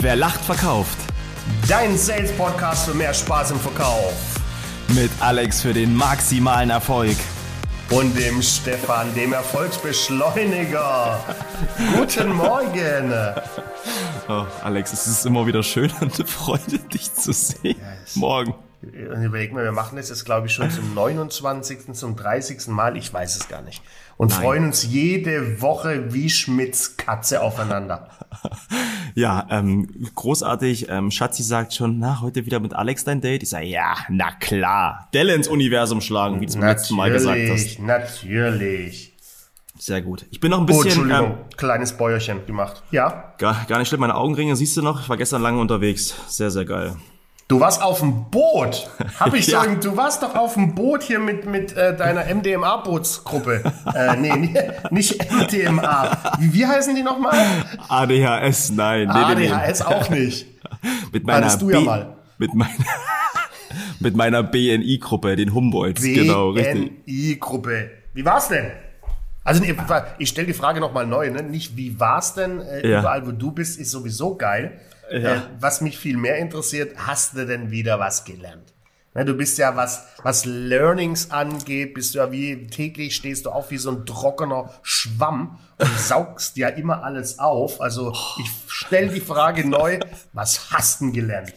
Wer 0.00 0.16
lacht, 0.16 0.44
verkauft. 0.44 0.98
Dein 1.68 1.96
Sales-Podcast 1.96 2.86
für 2.86 2.94
mehr 2.94 3.14
Spaß 3.14 3.52
im 3.52 3.60
Verkauf. 3.60 4.12
Mit 4.88 5.10
Alex 5.20 5.62
für 5.62 5.72
den 5.72 5.94
maximalen 5.96 6.70
Erfolg. 6.70 7.16
Und 7.90 8.18
dem 8.18 8.42
Stefan, 8.42 9.14
dem 9.14 9.32
Erfolgsbeschleuniger. 9.32 11.20
Guten 11.96 12.32
Morgen. 12.32 13.12
Oh, 14.28 14.44
Alex, 14.62 14.92
es 14.92 15.06
ist 15.06 15.24
immer 15.24 15.46
wieder 15.46 15.62
schön 15.62 15.90
und 16.00 16.14
eine 16.14 16.26
Freude, 16.28 16.78
dich 16.92 17.14
zu 17.14 17.32
sehen. 17.32 17.76
Yes. 17.76 18.16
Morgen. 18.16 18.54
Und 18.82 19.22
überleg 19.24 19.52
mal, 19.52 19.64
wir 19.64 19.72
machen 19.72 19.96
das 19.96 20.10
jetzt, 20.10 20.24
glaube 20.24 20.46
ich, 20.46 20.52
schon 20.52 20.70
zum 20.70 20.94
29., 20.94 21.92
zum 21.94 22.14
30. 22.14 22.68
Mal, 22.68 22.96
ich 22.96 23.12
weiß 23.12 23.36
es 23.36 23.48
gar 23.48 23.62
nicht. 23.62 23.82
Und 24.16 24.30
Nein. 24.30 24.40
freuen 24.40 24.64
uns 24.66 24.84
jede 24.84 25.60
Woche 25.60 26.12
wie 26.12 26.30
Schmitz 26.30 26.96
Katze 26.96 27.42
aufeinander. 27.42 28.08
Ja, 29.14 29.46
ähm, 29.48 29.88
großartig. 30.14 30.90
Ähm, 30.90 31.10
Schatzi 31.10 31.42
sagt 31.42 31.72
schon, 31.72 31.98
na, 31.98 32.20
heute 32.20 32.44
wieder 32.44 32.60
mit 32.60 32.74
Alex 32.74 33.02
dein 33.04 33.22
Date. 33.22 33.42
Ich 33.44 33.48
sage, 33.48 33.64
ja, 33.64 33.94
na 34.10 34.30
klar. 34.32 35.08
Delle 35.14 35.34
ins 35.34 35.48
Universum 35.48 36.02
schlagen, 36.02 36.42
wie 36.42 36.44
du 36.46 36.52
beim 36.52 36.64
letzten 36.68 36.96
Mal 36.96 37.10
gesagt 37.10 37.38
hast. 37.48 37.78
Natürlich, 37.78 37.78
natürlich. 37.78 39.14
Sehr 39.78 40.02
gut. 40.02 40.26
Ich 40.30 40.40
bin 40.40 40.50
noch 40.50 40.58
ein 40.58 40.64
Oh, 40.64 40.66
bisschen, 40.66 40.84
Entschuldigung, 40.86 41.30
ähm, 41.30 41.56
kleines 41.56 41.94
Bäuerchen 41.94 42.44
gemacht. 42.44 42.82
Ja, 42.90 43.32
gar, 43.38 43.64
gar 43.66 43.78
nicht 43.78 43.88
schlimm, 43.88 44.00
meine 44.00 44.16
Augenringe 44.16 44.54
siehst 44.54 44.76
du 44.76 44.82
noch. 44.82 45.00
Ich 45.00 45.08
war 45.08 45.16
gestern 45.16 45.40
lange 45.40 45.60
unterwegs. 45.60 46.14
Sehr, 46.28 46.50
sehr 46.50 46.66
geil. 46.66 46.94
Du 47.48 47.60
warst 47.60 47.82
auf 47.82 48.00
dem 48.00 48.30
Boot. 48.30 48.88
Hab 49.18 49.34
ich 49.34 49.46
Ja. 49.48 49.60
sagen, 49.62 49.80
du 49.80 49.96
warst 49.96 50.22
doch 50.22 50.34
auf 50.34 50.54
dem 50.54 50.74
Boot 50.74 51.02
hier 51.02 51.18
mit, 51.18 51.46
mit 51.46 51.76
äh, 51.76 51.96
deiner 51.96 52.24
MDMA-Bootsgruppe. 52.34 53.62
äh, 53.94 54.16
nee, 54.16 54.36
nee, 54.36 54.54
nicht 54.90 55.18
MDMA. 55.30 56.16
Wie, 56.38 56.52
wie 56.54 56.66
heißen 56.66 56.94
die 56.94 57.02
nochmal? 57.02 57.38
ADHS, 57.88 58.70
nein. 58.70 59.08
Nee, 59.08 59.34
nee, 59.34 59.46
nee. 59.46 59.52
ADHS 59.52 59.82
auch 59.82 60.08
nicht. 60.10 60.46
Mit 61.12 61.26
meiner 61.26 61.46
Hattest 61.46 61.62
du 61.62 61.70
ja 61.70 61.80
mal. 61.80 62.16
Mit 62.38 62.54
meiner, 62.54 62.70
mit 63.98 64.14
meiner 64.14 64.42
BNI-Gruppe, 64.42 65.36
den 65.36 65.54
Humboldts. 65.54 66.02
Genau, 66.02 66.50
richtig. 66.50 67.04
BNI-Gruppe. 67.04 67.90
Wie 68.14 68.24
war's 68.24 68.48
denn? 68.48 68.70
Also 69.42 69.62
nee, 69.62 69.74
ich 70.18 70.28
stelle 70.28 70.48
die 70.48 70.52
Frage 70.52 70.80
nochmal 70.80 71.06
neu, 71.06 71.30
ne? 71.30 71.42
nicht 71.42 71.76
wie 71.76 71.98
war's 72.00 72.34
denn, 72.34 72.60
äh, 72.60 72.86
Ja. 72.88 73.00
überall 73.00 73.26
wo 73.26 73.30
du 73.30 73.52
bist, 73.52 73.78
ist 73.78 73.90
sowieso 73.92 74.34
geil. 74.36 74.80
Ja. 75.10 75.34
Äh, 75.36 75.40
was 75.60 75.80
mich 75.80 75.98
viel 75.98 76.16
mehr 76.16 76.38
interessiert, 76.38 76.96
hast 76.96 77.36
du 77.36 77.46
denn 77.46 77.70
wieder 77.70 77.98
was 77.98 78.24
gelernt? 78.24 78.72
Ne, 79.14 79.24
du 79.24 79.34
bist 79.34 79.56
ja, 79.56 79.74
was, 79.76 80.08
was 80.22 80.44
Learnings 80.44 81.30
angeht, 81.30 81.94
bist 81.94 82.14
du 82.14 82.18
ja 82.18 82.30
wie 82.32 82.66
täglich 82.66 83.16
stehst 83.16 83.46
du 83.46 83.50
auf 83.50 83.70
wie 83.70 83.78
so 83.78 83.90
ein 83.90 84.04
trockener 84.04 84.70
Schwamm 84.82 85.58
und 85.78 85.90
saugst 85.98 86.58
ja 86.58 86.68
immer 86.68 87.02
alles 87.02 87.38
auf. 87.38 87.80
Also 87.80 88.12
ich 88.38 88.50
stelle 88.66 89.08
die 89.08 89.20
Frage 89.20 89.66
neu, 89.66 90.00
was 90.34 90.70
hast 90.70 91.00
du 91.00 91.06
denn 91.06 91.12
gelernt? 91.14 91.54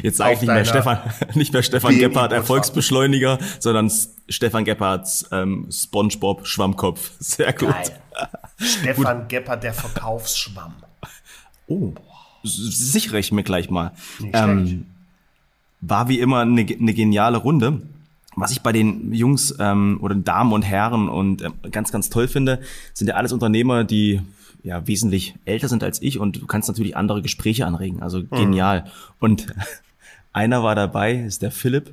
Jetzt 0.00 0.18
sage 0.18 0.34
ich 0.34 0.40
nicht 0.42 0.52
mehr 0.52 0.64
Stefan, 0.64 0.98
nicht 1.34 1.52
mehr 1.52 1.62
Stefan 1.64 1.98
Gebhardt. 1.98 2.32
Erfolgsbeschleuniger, 2.32 3.38
sondern 3.58 3.90
Stefan 4.28 4.64
Gebhardts 4.64 5.26
ähm, 5.32 5.68
SpongeBob 5.72 6.46
Schwammkopf. 6.46 7.12
Sehr 7.18 7.52
gut. 7.52 7.70
Geil. 7.70 8.00
Stefan 8.58 9.26
Geppert, 9.26 9.64
der 9.64 9.74
Verkaufsschwamm. 9.74 10.76
Oh, 11.66 11.94
sichere 12.42 13.18
ich 13.18 13.32
mir 13.32 13.42
gleich 13.42 13.70
mal. 13.70 13.92
Ähm, 14.32 14.86
war 15.80 16.08
wie 16.08 16.20
immer 16.20 16.40
eine, 16.40 16.62
eine 16.62 16.94
geniale 16.94 17.38
Runde. 17.38 17.82
Was 18.34 18.50
ich 18.50 18.62
bei 18.62 18.72
den 18.72 19.12
Jungs 19.12 19.54
ähm, 19.58 19.98
oder 20.00 20.14
Damen 20.14 20.52
und 20.52 20.62
Herren 20.62 21.08
und 21.08 21.42
ähm, 21.42 21.52
ganz, 21.70 21.92
ganz 21.92 22.08
toll 22.08 22.28
finde, 22.28 22.60
sind 22.94 23.08
ja 23.08 23.14
alles 23.14 23.32
Unternehmer, 23.32 23.84
die 23.84 24.22
ja 24.62 24.86
wesentlich 24.86 25.34
älter 25.44 25.68
sind 25.68 25.82
als 25.82 26.00
ich 26.00 26.18
und 26.18 26.40
du 26.40 26.46
kannst 26.46 26.68
natürlich 26.68 26.96
andere 26.96 27.20
Gespräche 27.20 27.66
anregen. 27.66 28.02
Also 28.02 28.24
genial. 28.24 28.86
Und 29.18 29.46
einer 30.32 30.62
war 30.62 30.74
dabei, 30.74 31.14
ist 31.14 31.42
der 31.42 31.50
Philipp. 31.50 31.92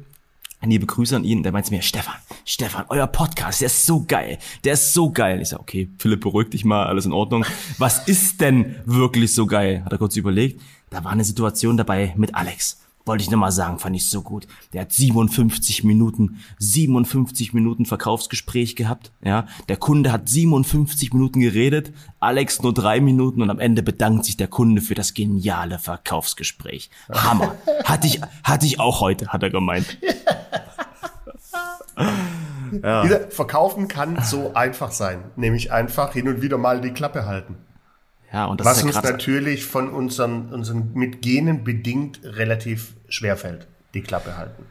Liebe 0.61 0.85
Grüße 0.85 1.15
an 1.15 1.23
ihn. 1.23 1.41
Der 1.43 1.51
meinte 1.51 1.71
mir, 1.71 1.81
Stefan, 1.81 2.15
Stefan, 2.45 2.85
euer 2.89 3.07
Podcast, 3.07 3.61
der 3.61 3.67
ist 3.67 3.85
so 3.85 4.03
geil. 4.05 4.37
Der 4.63 4.73
ist 4.73 4.93
so 4.93 5.09
geil. 5.11 5.41
Ich 5.41 5.49
sag, 5.49 5.59
okay, 5.59 5.89
Philipp, 5.97 6.21
beruhig 6.21 6.49
dich 6.49 6.65
mal, 6.65 6.85
alles 6.85 7.05
in 7.05 7.13
Ordnung. 7.13 7.45
Was 7.77 8.07
ist 8.07 8.41
denn 8.41 8.75
wirklich 8.85 9.33
so 9.33 9.45
geil? 9.45 9.83
Hat 9.85 9.91
er 9.91 9.97
kurz 9.97 10.15
überlegt. 10.17 10.61
Da 10.89 11.03
war 11.03 11.11
eine 11.11 11.23
Situation 11.23 11.77
dabei 11.77 12.13
mit 12.17 12.35
Alex. 12.35 12.81
Wollte 13.09 13.23
ich 13.23 13.31
nur 13.31 13.39
mal 13.39 13.51
sagen, 13.51 13.79
fand 13.79 13.95
ich 13.95 14.07
so 14.07 14.21
gut. 14.21 14.45
Der 14.71 14.81
hat 14.81 14.91
57 14.91 15.83
Minuten, 15.83 16.41
57 16.59 17.55
Minuten 17.55 17.87
Verkaufsgespräch 17.87 18.75
gehabt. 18.75 19.11
Ja, 19.25 19.47
der 19.67 19.77
Kunde 19.77 20.11
hat 20.11 20.29
57 20.29 21.11
Minuten 21.11 21.39
geredet, 21.39 21.91
Alex 22.19 22.61
nur 22.61 22.71
drei 22.71 22.99
Minuten 22.99 23.41
und 23.41 23.49
am 23.49 23.57
Ende 23.57 23.81
bedankt 23.81 24.25
sich 24.25 24.37
der 24.37 24.45
Kunde 24.47 24.83
für 24.83 24.93
das 24.93 25.15
geniale 25.15 25.79
Verkaufsgespräch. 25.79 26.91
Hammer. 27.11 27.55
Hatte 27.83 28.05
ich, 28.05 28.21
hatte 28.43 28.67
ich 28.67 28.79
auch 28.79 29.01
heute, 29.01 29.29
hat 29.29 29.41
er 29.41 29.49
gemeint. 29.49 29.97
Wieder, 32.71 33.31
Verkaufen 33.31 33.87
kann 33.87 34.21
so 34.21 34.53
einfach 34.53 34.91
sein. 34.91 35.23
Nämlich 35.35 35.71
einfach 35.71 36.13
hin 36.13 36.27
und 36.27 36.43
wieder 36.43 36.59
mal 36.59 36.79
die 36.79 36.91
Klappe 36.91 37.25
halten. 37.25 37.57
Ja, 38.31 38.45
und 38.45 38.59
das 38.59 38.67
Was 38.67 38.77
ist 38.77 38.93
ja 38.93 38.99
uns 38.99 39.09
natürlich 39.09 39.65
von 39.65 39.89
unseren, 39.89 40.49
unseren 40.53 40.91
mit 40.93 41.21
Genen 41.21 41.63
bedingt 41.63 42.19
relativ 42.23 42.93
schwer 43.07 43.37
fällt. 43.37 43.67
Die 43.93 44.01
Klappe 44.01 44.37
halten. 44.37 44.63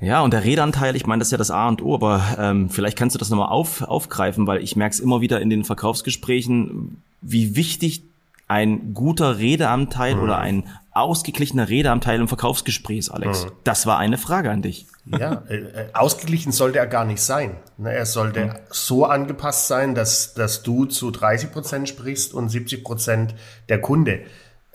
Ja, 0.00 0.20
und 0.20 0.32
der 0.32 0.44
Redeanteil, 0.44 0.94
ich 0.94 1.06
meine, 1.06 1.20
das 1.20 1.28
ist 1.28 1.32
ja 1.32 1.38
das 1.38 1.50
A 1.50 1.68
und 1.68 1.82
O, 1.82 1.94
aber 1.94 2.22
ähm, 2.38 2.70
vielleicht 2.70 2.96
kannst 2.96 3.14
du 3.14 3.18
das 3.18 3.30
nochmal 3.30 3.48
auf, 3.48 3.82
aufgreifen, 3.82 4.46
weil 4.46 4.62
ich 4.62 4.76
merke 4.76 4.92
es 4.94 5.00
immer 5.00 5.20
wieder 5.20 5.40
in 5.40 5.50
den 5.50 5.64
Verkaufsgesprächen, 5.64 7.02
wie 7.20 7.56
wichtig 7.56 8.02
ein 8.46 8.94
guter 8.94 9.38
Redeanteil 9.38 10.14
Mhm. 10.14 10.22
oder 10.22 10.38
ein 10.38 10.64
ausgeglichener 11.00 11.68
Redeanteil 11.68 12.20
im 12.20 12.28
Verkaufsgespräch 12.28 13.12
Alex. 13.12 13.44
Mhm. 13.44 13.50
Das 13.64 13.86
war 13.86 13.98
eine 13.98 14.18
Frage 14.18 14.50
an 14.50 14.62
dich. 14.62 14.86
Ja, 15.06 15.42
äh, 15.48 15.56
äh, 15.56 15.88
ausgeglichen 15.94 16.52
sollte 16.52 16.78
er 16.78 16.86
gar 16.86 17.04
nicht 17.04 17.22
sein. 17.22 17.56
Ne, 17.76 17.92
Er 17.92 18.06
sollte 18.06 18.60
so 18.70 19.04
angepasst 19.06 19.68
sein, 19.68 19.94
dass, 19.94 20.34
dass 20.34 20.62
du 20.62 20.84
zu 20.84 21.10
30 21.10 21.50
Prozent 21.52 21.88
sprichst 21.88 22.34
und 22.34 22.48
70 22.48 22.84
Prozent 22.84 23.34
der 23.68 23.80
Kunde. 23.80 24.20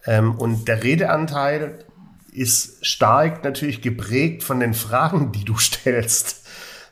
Ähm, 0.05 0.35
und 0.35 0.67
der 0.67 0.83
Redeanteil 0.83 1.79
ist 2.31 2.85
stark 2.85 3.43
natürlich 3.43 3.81
geprägt 3.81 4.43
von 4.43 4.59
den 4.59 4.73
Fragen, 4.73 5.31
die 5.31 5.45
du 5.45 5.55
stellst. 5.57 6.42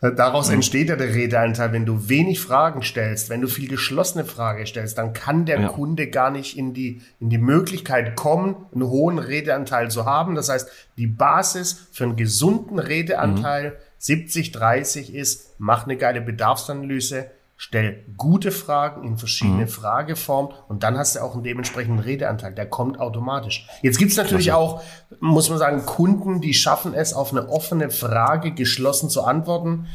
Äh, 0.02 0.14
Daraus 0.14 0.50
entsteht 0.50 0.90
ja 0.90 0.96
der 0.96 1.14
Redeanteil. 1.14 1.72
Wenn 1.72 1.86
du 1.86 2.10
wenig 2.10 2.40
Fragen 2.40 2.82
stellst, 2.82 3.30
wenn 3.30 3.42
du 3.42 3.48
viel 3.48 3.70
geschlossene 3.70 4.26
Fragen 4.26 4.66
stellst, 4.66 4.98
dann 4.98 5.14
kann 5.14 5.46
der 5.46 5.62
Ja. 5.62 5.68
Kunde 5.70 6.08
gar 6.08 6.32
nicht 6.32 6.58
in 6.58 6.74
die, 6.74 7.02
in 7.20 7.30
die 7.30 7.38
Möglichkeit 7.38 8.16
kommen, 8.16 8.56
einen 8.74 8.88
hohen 8.88 9.20
Redeanteil 9.20 9.90
zu 9.90 10.06
haben. 10.06 10.36
Das 10.36 10.50
heißt, 10.50 10.70
die 10.98 11.08
Basis 11.08 11.88
für 11.92 12.06
einen 12.06 12.16
gesunden 12.16 12.80
Redeanteil 12.80 13.78
70, 14.00 14.52
30 14.52 15.14
ist, 15.14 15.56
mach 15.60 15.86
eine 15.86 15.96
geile 15.96 16.22
Bedarfsanalyse, 16.22 17.30
stell 17.64 18.04
gute 18.18 18.52
Fragen 18.52 19.04
in 19.04 19.20
verschiedene 19.20 19.68
Frageformen 19.68 20.52
und 20.68 20.82
dann 20.82 20.98
hast 20.98 21.16
du 21.16 21.20
auch 21.20 21.36
einen 21.36 21.44
dementsprechenden 21.44 22.00
Redeanteil. 22.00 22.56
Der 22.56 22.66
kommt 22.66 23.00
automatisch. 23.00 23.68
Jetzt 23.84 24.00
gibt's 24.00 24.18
natürlich 24.18 24.52
auch, 24.52 24.82
muss 25.20 25.48
man 25.48 25.60
sagen, 25.60 25.86
Kunden, 25.86 26.42
die 26.42 26.56
schaffen 26.56 26.96
es, 26.96 27.14
auf 27.14 27.32
eine 27.32 27.50
offene 27.50 27.92
Frage 27.92 28.52
geschlossen 28.52 29.12
zu 29.12 29.24
antworten. 29.24 29.86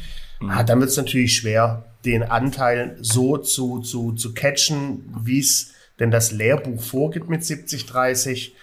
Ah, 0.47 0.63
dann 0.63 0.79
wird's 0.79 0.95
natürlich 0.95 1.35
schwer, 1.35 1.83
den 2.05 2.23
Anteil 2.23 2.95
so 3.01 3.35
zu, 3.35 3.79
zu, 3.79 4.13
zu 4.13 4.33
catchen, 4.33 5.03
wie 5.23 5.39
es 5.39 5.73
denn 5.99 6.09
das 6.09 6.31
Lehrbuch 6.31 6.81
vorgibt 6.81 7.27
mit 7.27 7.43
70, 7.43 7.85
30. 7.85 8.55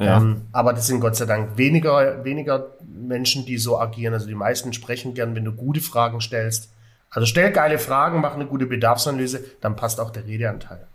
Ja. 0.00 0.16
Ähm, 0.16 0.48
aber 0.50 0.72
das 0.72 0.88
sind 0.88 0.98
Gott 0.98 1.14
sei 1.14 1.26
Dank 1.26 1.58
weniger, 1.58 2.24
weniger 2.24 2.72
Menschen, 2.84 3.46
die 3.46 3.56
so 3.56 3.78
agieren. 3.78 4.14
Also 4.14 4.26
die 4.26 4.34
meisten 4.34 4.72
sprechen 4.72 5.14
gern, 5.14 5.36
wenn 5.36 5.44
du 5.44 5.52
gute 5.52 5.80
Fragen 5.80 6.20
stellst. 6.20 6.72
Also 7.10 7.26
stell 7.26 7.52
geile 7.52 7.78
Fragen, 7.78 8.20
mach 8.20 8.34
eine 8.34 8.46
gute 8.46 8.66
Bedarfsanalyse, 8.66 9.44
dann 9.60 9.76
passt 9.76 10.00
auch 10.00 10.10
der 10.10 10.26
Redeanteil. 10.26 10.86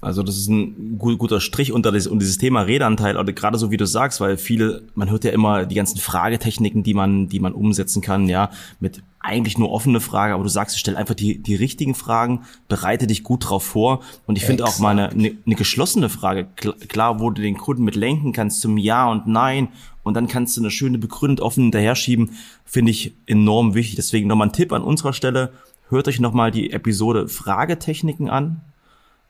Also 0.00 0.22
das 0.22 0.36
ist 0.36 0.48
ein 0.48 0.98
gu- 0.98 1.16
guter 1.16 1.40
Strich 1.40 1.70
unter 1.70 1.92
das, 1.92 2.06
und 2.08 2.18
dieses 2.18 2.38
Thema 2.38 2.62
Redeanteil, 2.62 3.16
oder 3.16 3.32
gerade 3.32 3.56
so 3.58 3.70
wie 3.70 3.76
du 3.76 3.86
sagst, 3.86 4.20
weil 4.20 4.36
viele, 4.36 4.82
man 4.94 5.10
hört 5.10 5.22
ja 5.22 5.30
immer 5.30 5.64
die 5.66 5.74
ganzen 5.76 5.98
Fragetechniken, 5.98 6.82
die 6.82 6.94
man, 6.94 7.28
die 7.28 7.38
man 7.38 7.52
umsetzen 7.52 8.02
kann, 8.02 8.28
ja, 8.28 8.50
mit 8.80 9.02
eigentlich 9.20 9.58
nur 9.58 9.70
offene 9.70 10.00
Frage, 10.00 10.34
aber 10.34 10.42
du 10.44 10.48
sagst, 10.48 10.78
stell 10.78 10.96
einfach 10.96 11.14
die, 11.14 11.38
die 11.38 11.54
richtigen 11.56 11.94
Fragen, 11.94 12.42
bereite 12.68 13.06
dich 13.06 13.22
gut 13.22 13.48
drauf 13.48 13.64
vor. 13.64 14.02
Und 14.26 14.36
ich 14.38 14.44
finde 14.44 14.64
auch 14.64 14.78
mal 14.78 14.90
eine, 14.90 15.10
eine, 15.10 15.36
eine 15.44 15.54
geschlossene 15.56 16.08
Frage, 16.08 16.46
klar, 16.56 16.74
klar, 16.88 17.20
wo 17.20 17.30
du 17.30 17.42
den 17.42 17.56
Kunden 17.56 17.84
mit 17.84 17.96
lenken 17.96 18.32
kannst 18.32 18.60
zum 18.60 18.78
Ja 18.78 19.10
und 19.10 19.26
Nein 19.26 19.68
und 20.06 20.14
dann 20.14 20.28
kannst 20.28 20.56
du 20.56 20.60
eine 20.60 20.70
schöne 20.70 20.98
begründet 20.98 21.40
offen 21.40 21.64
hinterher 21.64 21.96
schieben, 21.96 22.30
finde 22.64 22.92
ich 22.92 23.12
enorm 23.26 23.74
wichtig. 23.74 23.96
Deswegen 23.96 24.28
nochmal 24.28 24.48
ein 24.48 24.52
Tipp 24.52 24.72
an 24.72 24.82
unserer 24.82 25.12
Stelle, 25.12 25.52
hört 25.88 26.08
euch 26.08 26.20
nochmal 26.20 26.50
die 26.50 26.72
Episode 26.72 27.28
Fragetechniken 27.28 28.30
an, 28.30 28.60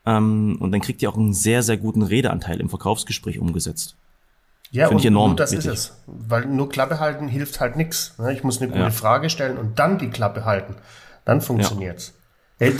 ähm, 0.04 0.56
und 0.60 0.70
dann 0.72 0.80
kriegt 0.80 1.02
ihr 1.02 1.10
auch 1.10 1.16
einen 1.16 1.34
sehr, 1.34 1.62
sehr 1.62 1.76
guten 1.76 2.02
Redeanteil 2.02 2.60
im 2.60 2.68
Verkaufsgespräch 2.68 3.38
umgesetzt. 3.38 3.96
Ja, 4.70 4.88
und 4.88 4.98
ich 4.98 5.06
enorm 5.06 5.30
nur 5.30 5.36
das 5.36 5.52
wichtig. 5.52 5.72
ist 5.72 5.78
es. 5.78 6.02
Weil 6.06 6.46
nur 6.46 6.68
Klappe 6.68 7.00
halten 7.00 7.28
hilft 7.28 7.60
halt 7.60 7.76
nichts. 7.76 8.14
Ich 8.32 8.44
muss 8.44 8.60
eine 8.60 8.68
gute 8.68 8.80
Ja. 8.80 8.90
Frage 8.90 9.30
stellen 9.30 9.56
und 9.56 9.78
dann 9.78 9.98
die 9.98 10.10
Klappe 10.10 10.44
halten. 10.44 10.74
Dann 11.24 11.40
funktioniert's. 11.40 12.14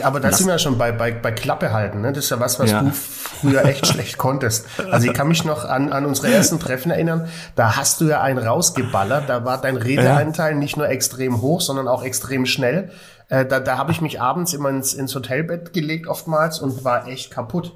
Aber 0.03 0.21
da 0.21 0.33
sind 0.33 0.47
wir 0.47 0.55
ja 0.55 0.59
schon 0.59 0.79
bei, 0.79 0.91
bei, 0.91 1.13
bei 1.13 1.33
Klappe 1.33 1.71
halten. 1.71 2.01
Ne? 2.01 2.13
Das 2.13 2.25
ist 2.25 2.31
ja 2.31 2.41
was, 2.41 2.59
was 2.59 2.71
ja. 2.71 2.81
du 2.81 2.91
früher 2.93 3.63
echt 3.67 3.87
schlecht 3.87 4.17
konntest. 4.17 4.67
Also 4.91 5.07
ich 5.07 5.13
kann 5.13 5.29
mich 5.29 5.45
noch 5.45 5.67
an, 5.67 5.93
an 5.93 6.07
unsere 6.07 6.33
ersten 6.33 6.59
Treffen 6.59 6.91
erinnern. 6.91 7.29
Da 7.57 7.77
hast 7.77 8.01
du 8.01 8.07
ja 8.07 8.23
einen 8.23 8.39
rausgeballert. 8.39 9.29
Da 9.29 9.45
war 9.45 9.61
dein 9.61 9.77
Redeanteil 9.77 10.53
ja. 10.53 10.59
nicht 10.59 10.79
nur 10.79 10.89
extrem 10.89 11.43
hoch, 11.43 11.61
sondern 11.61 11.89
auch 11.89 12.03
extrem 12.03 12.47
schnell. 12.47 12.91
Äh, 13.29 13.45
da 13.45 13.61
da 13.61 13.77
habe 13.77 13.93
ich 13.93 14.01
mich 14.01 14.19
abends 14.19 14.55
immer 14.55 14.71
ins, 14.71 14.95
ins 14.95 15.15
Hotelbett 15.15 15.75
gelegt 15.75 16.07
oftmals 16.07 16.59
und 16.59 16.85
war 16.85 17.07
echt 17.07 17.31
kaputt. 17.31 17.75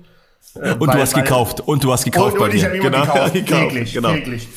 Äh, 0.54 0.72
und 0.72 0.86
weil, 0.86 0.96
du 0.96 1.02
hast 1.02 1.14
weil, 1.14 1.22
gekauft. 1.22 1.60
Und 1.60 1.84
du 1.84 1.92
hast 1.92 2.04
gekauft 2.04 2.32
und, 2.32 2.38
bei 2.38 2.46
und 2.46 2.54
ich 2.54 2.64
habe 2.64 2.78
immer 2.78 2.90
genau. 2.90 3.02
gekauft. 3.30 3.34
Täglich, 3.34 3.92
genau. 3.92 4.12
täglich. 4.12 4.48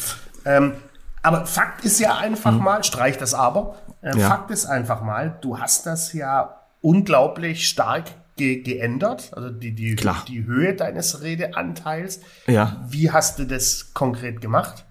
Ähm, 0.46 0.76
aber 1.22 1.46
Fakt 1.46 1.84
ist 1.84 2.00
ja 2.00 2.16
einfach 2.16 2.52
hm. 2.52 2.64
mal, 2.64 2.84
streich 2.86 3.18
das 3.18 3.34
aber, 3.34 3.76
äh, 4.02 4.18
ja. 4.18 4.30
Fakt 4.30 4.50
ist 4.52 4.66
einfach 4.66 5.02
mal, 5.02 5.38
du 5.42 5.60
hast 5.60 5.86
das 5.86 6.14
ja 6.14 6.63
unglaublich 6.84 7.68
stark 7.68 8.12
ge 8.36 8.62
geändert, 8.62 9.32
also 9.36 9.50
die, 9.50 9.72
die, 9.72 9.96
Klar. 9.96 10.24
die 10.28 10.46
Höhe 10.46 10.76
deines 10.76 11.22
Redeanteils. 11.22 12.22
Ja. 12.48 12.84
Wie 12.88 13.12
hast 13.12 13.40
du 13.40 13.46
das 13.46 13.94
konkret 13.94 14.42
gemacht? 14.42 14.86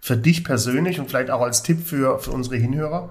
Für 0.00 0.16
dich 0.16 0.44
persönlich 0.44 1.00
und 1.00 1.08
vielleicht 1.08 1.30
auch 1.30 1.40
als 1.40 1.62
Tipp 1.62 1.86
für, 1.86 2.18
für 2.18 2.30
unsere 2.30 2.56
Hinhörer? 2.56 3.10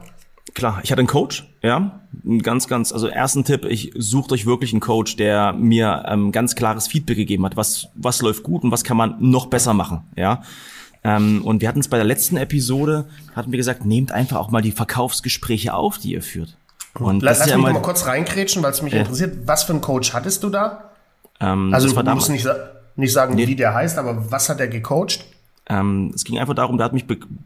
Klar, 0.53 0.79
ich 0.83 0.91
hatte 0.91 0.99
einen 0.99 1.07
Coach, 1.07 1.45
ja, 1.61 1.99
ganz, 2.41 2.67
ganz, 2.67 2.93
also 2.93 3.07
ersten 3.07 3.43
Tipp, 3.43 3.65
ich 3.65 3.91
sucht 3.95 4.31
euch 4.31 4.45
wirklich 4.45 4.71
einen 4.71 4.79
Coach, 4.79 5.17
der 5.17 5.53
mir 5.53 6.05
ähm, 6.07 6.31
ganz 6.31 6.55
klares 6.55 6.87
Feedback 6.87 7.17
gegeben 7.17 7.45
hat, 7.45 7.57
was, 7.57 7.89
was 7.95 8.21
läuft 8.21 8.43
gut 8.43 8.63
und 8.63 8.71
was 8.71 8.83
kann 8.83 8.97
man 8.97 9.17
noch 9.19 9.47
besser 9.47 9.73
machen, 9.73 10.05
ja. 10.15 10.41
Ähm, 11.03 11.43
und 11.43 11.61
wir 11.61 11.67
hatten 11.67 11.81
es 11.81 11.89
bei 11.89 11.97
der 11.97 12.05
letzten 12.05 12.37
Episode, 12.37 13.07
hatten 13.35 13.51
wir 13.51 13.57
gesagt, 13.57 13.85
nehmt 13.85 14.11
einfach 14.11 14.37
auch 14.37 14.49
mal 14.49 14.61
die 14.61 14.71
Verkaufsgespräche 14.71 15.73
auf, 15.73 15.97
die 15.97 16.13
ihr 16.13 16.23
führt. 16.23 16.57
Und 16.99 17.21
Lass, 17.21 17.39
lass 17.39 17.49
ja 17.49 17.57
mich 17.57 17.65
mal, 17.65 17.73
mal 17.73 17.81
kurz 17.81 18.05
reinkrätschen, 18.05 18.63
weil 18.63 18.71
es 18.71 18.81
mich 18.81 18.93
ja. 18.93 18.99
interessiert. 18.99 19.37
Was 19.45 19.63
für 19.63 19.73
einen 19.73 19.81
Coach 19.81 20.13
hattest 20.13 20.43
du 20.43 20.49
da? 20.49 20.91
Ähm, 21.39 21.73
also 21.73 21.89
du 21.93 22.15
musst 22.15 22.29
nicht, 22.29 22.47
nicht 22.95 23.13
sagen, 23.13 23.35
nee. 23.35 23.47
wie 23.47 23.55
der 23.55 23.73
heißt, 23.73 23.97
aber 23.97 24.31
was 24.31 24.49
hat 24.49 24.59
er 24.59 24.67
gecoacht? 24.67 25.25
Ähm, 25.69 26.11
es 26.15 26.23
ging 26.23 26.39
einfach 26.39 26.55
darum, 26.55 26.77
der 26.77 26.85
hat 26.85 26.93
mich 26.93 27.05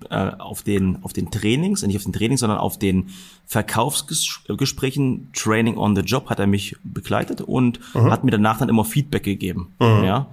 äh, 0.10 0.32
auf 0.38 0.62
den 0.62 1.00
auf 1.02 1.12
den 1.12 1.32
Trainings, 1.32 1.82
nicht 1.82 1.98
auf 1.98 2.04
den 2.04 2.14
Trainings, 2.14 2.42
sondern 2.42 2.60
auf 2.60 2.78
den 2.78 3.10
Verkaufsgesprächen, 3.48 5.32
Training 5.34 5.78
on 5.78 5.96
the 5.96 6.04
Job, 6.04 6.30
hat 6.30 6.40
er 6.40 6.46
mich 6.46 6.76
begleitet 6.84 7.42
und 7.42 7.80
mhm. 7.96 8.12
hat 8.12 8.24
mir 8.24 8.32
danach 8.32 8.60
dann 8.60 8.70
immer 8.70 8.86
Feedback 8.86 9.24
gegeben. 9.24 9.74
Mhm. 9.80 10.04
Ja. 10.04 10.28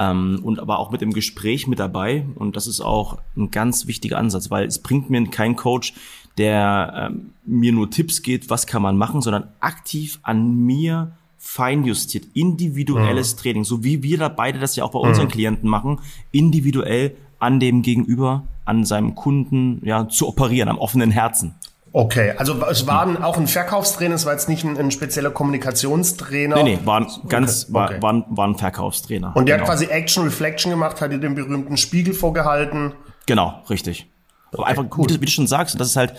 Ähm, 0.00 0.40
und 0.42 0.58
aber 0.58 0.78
auch 0.78 0.90
mit 0.90 1.00
dem 1.00 1.12
Gespräch 1.12 1.66
mit 1.66 1.78
dabei. 1.78 2.26
Und 2.34 2.56
das 2.56 2.66
ist 2.66 2.80
auch 2.80 3.18
ein 3.36 3.50
ganz 3.50 3.86
wichtiger 3.86 4.18
Ansatz, 4.18 4.50
weil 4.50 4.66
es 4.66 4.80
bringt 4.80 5.10
mir 5.10 5.24
kein 5.28 5.56
Coach, 5.56 5.94
der 6.38 7.10
ähm, 7.10 7.30
mir 7.44 7.72
nur 7.72 7.90
Tipps 7.90 8.22
geht, 8.22 8.48
was 8.48 8.66
kann 8.66 8.82
man 8.82 8.96
machen, 8.96 9.20
sondern 9.20 9.48
aktiv 9.60 10.18
an 10.22 10.64
mir 10.64 11.12
feinjustiert, 11.36 12.26
individuelles 12.34 13.34
mhm. 13.34 13.38
Training, 13.38 13.64
so 13.64 13.84
wie 13.84 14.02
wir 14.02 14.18
da 14.18 14.28
beide 14.28 14.58
das 14.58 14.76
ja 14.76 14.84
auch 14.84 14.90
bei 14.90 14.98
unseren 14.98 15.26
mhm. 15.26 15.32
Klienten 15.32 15.68
machen, 15.68 16.00
individuell 16.30 17.16
an 17.38 17.60
dem 17.60 17.82
Gegenüber, 17.82 18.44
an 18.64 18.84
seinem 18.84 19.14
Kunden, 19.14 19.80
ja, 19.84 20.08
zu 20.08 20.26
operieren, 20.26 20.68
am 20.68 20.78
offenen 20.78 21.10
Herzen. 21.10 21.54
Okay, 21.92 22.32
also 22.36 22.62
es 22.70 22.86
war 22.86 23.06
ein, 23.06 23.22
auch 23.22 23.38
ein 23.38 23.46
Verkaufstrainer, 23.46 24.14
es 24.14 24.26
war 24.26 24.34
jetzt 24.34 24.48
nicht 24.48 24.64
ein, 24.64 24.76
ein 24.76 24.90
spezieller 24.90 25.30
Kommunikationstrainer. 25.30 26.56
Nee, 26.62 26.76
nee, 26.76 26.78
war 26.84 27.00
ein 27.00 27.06
ganz, 27.28 27.64
okay. 27.64 27.74
war, 27.74 28.02
war, 28.02 28.12
ein, 28.12 28.24
war 28.28 28.46
ein 28.46 28.56
Verkaufstrainer. 28.56 29.34
Und 29.34 29.48
der 29.48 29.56
genau. 29.56 29.68
hat 29.68 29.74
quasi 29.74 29.86
Action 29.90 30.24
Reflection 30.24 30.70
gemacht, 30.70 31.00
hat 31.00 31.12
dir 31.12 31.18
den 31.18 31.34
berühmten 31.34 31.76
Spiegel 31.76 32.12
vorgehalten. 32.12 32.92
Genau, 33.26 33.62
richtig. 33.70 34.06
Aber 34.52 34.66
einfach, 34.66 34.84
cool. 34.96 35.04
wie, 35.04 35.14
du, 35.14 35.20
wie 35.20 35.26
du 35.26 35.30
schon 35.30 35.46
sagst, 35.46 35.78
das 35.78 35.88
ist 35.88 35.96
halt, 35.96 36.14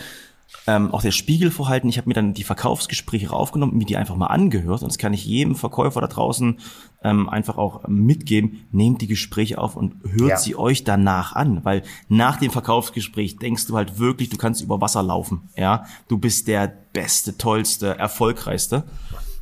ähm, 0.66 0.92
auch 0.92 1.02
der 1.02 1.10
Spiegel 1.10 1.50
vorhalten. 1.50 1.88
Ich 1.88 1.96
habe 1.96 2.08
mir 2.08 2.14
dann 2.14 2.34
die 2.34 2.44
Verkaufsgespräche 2.44 3.32
aufgenommen, 3.32 3.76
mir 3.76 3.86
die 3.86 3.96
einfach 3.96 4.16
mal 4.16 4.26
angehört. 4.26 4.82
Und 4.82 4.88
das 4.88 4.98
kann 4.98 5.12
ich 5.12 5.24
jedem 5.24 5.54
Verkäufer 5.54 6.00
da 6.00 6.06
draußen 6.06 6.58
ähm, 7.02 7.28
einfach 7.28 7.56
auch 7.56 7.86
mitgeben. 7.88 8.66
Nehmt 8.72 9.00
die 9.00 9.06
Gespräche 9.06 9.58
auf 9.58 9.76
und 9.76 9.94
hört 10.04 10.30
ja. 10.30 10.36
sie 10.36 10.56
euch 10.56 10.84
danach 10.84 11.34
an. 11.34 11.64
Weil 11.64 11.82
nach 12.08 12.36
dem 12.36 12.50
Verkaufsgespräch 12.50 13.36
denkst 13.36 13.66
du 13.66 13.76
halt 13.76 13.98
wirklich, 13.98 14.28
du 14.28 14.36
kannst 14.36 14.60
über 14.60 14.80
Wasser 14.80 15.02
laufen. 15.02 15.48
Ja, 15.56 15.84
Du 16.08 16.18
bist 16.18 16.48
der 16.48 16.72
Beste, 16.92 17.38
Tollste, 17.38 17.98
Erfolgreichste. 17.98 18.84